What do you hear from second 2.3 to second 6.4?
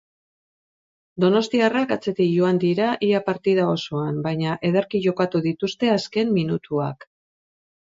joan dira ia partida osoan baina ederki jokatu ditzute azken